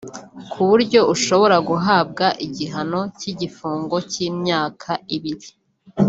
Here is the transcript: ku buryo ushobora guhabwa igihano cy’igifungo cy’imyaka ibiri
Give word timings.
ku 0.51 0.59
buryo 0.69 0.99
ushobora 1.13 1.57
guhabwa 1.69 2.25
igihano 2.47 2.99
cy’igifungo 3.19 3.95
cy’imyaka 4.11 4.89
ibiri 5.17 5.49